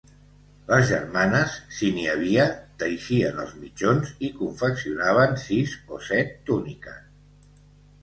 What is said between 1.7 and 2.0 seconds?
si